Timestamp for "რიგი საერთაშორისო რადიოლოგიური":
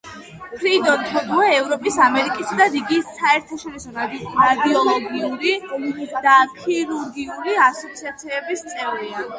2.77-5.55